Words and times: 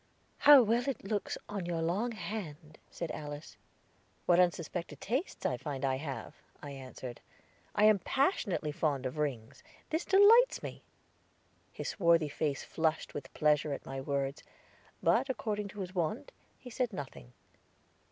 "How 0.39 0.63
well 0.63 0.89
it 0.89 1.03
looks 1.03 1.37
on 1.47 1.67
your 1.67 1.83
long 1.83 2.13
hand!" 2.13 2.79
said 2.89 3.11
Alice. 3.11 3.55
"What 4.25 4.39
unsuspected 4.39 4.99
tastes 4.99 5.45
I 5.45 5.57
find 5.57 5.85
I 5.85 5.97
have!" 5.97 6.33
I 6.59 6.71
answered. 6.71 7.21
"I 7.75 7.83
am 7.83 7.99
passionately 7.99 8.71
fond 8.71 9.05
of 9.05 9.19
rings; 9.19 9.61
this 9.91 10.03
delights 10.03 10.63
me." 10.63 10.81
His 11.71 11.89
swarthy 11.89 12.29
face 12.29 12.63
flushed 12.63 13.13
with 13.13 13.31
pleasure 13.35 13.73
at 13.73 13.85
my 13.85 14.01
words; 14.01 14.41
but, 15.03 15.29
according 15.29 15.67
to 15.67 15.81
his 15.81 15.93
wont, 15.93 16.31
he 16.57 16.71
said 16.71 16.93
nothing. 16.93 17.33